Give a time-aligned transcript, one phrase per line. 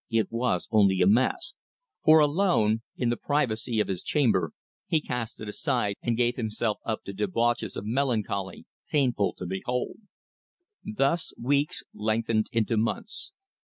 [0.09, 1.53] it was only a mask,
[2.03, 4.51] for alone, in the privacy of his chamber,
[4.87, 9.97] he cast it aside and gave himself up to debauches of melancholy painful to behold.
[10.83, 13.33] Thus weeks lengthened into months.